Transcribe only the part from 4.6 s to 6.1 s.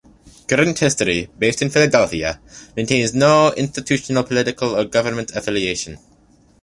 or governmental affiliation.